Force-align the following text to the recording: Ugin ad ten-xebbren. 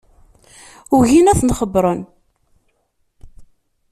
Ugin 0.97 1.29
ad 1.31 1.37
ten-xebbren. 1.39 2.01